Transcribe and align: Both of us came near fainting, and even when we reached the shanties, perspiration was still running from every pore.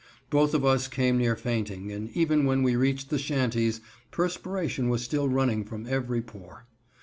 Both 0.31 0.55
of 0.55 0.65
us 0.65 0.87
came 0.87 1.19
near 1.19 1.35
fainting, 1.35 1.91
and 1.91 2.09
even 2.17 2.45
when 2.45 2.63
we 2.63 2.75
reached 2.75 3.11
the 3.11 3.19
shanties, 3.19 3.81
perspiration 4.09 4.89
was 4.89 5.03
still 5.03 5.29
running 5.29 5.63
from 5.63 5.85
every 5.87 6.23
pore. 6.23 6.65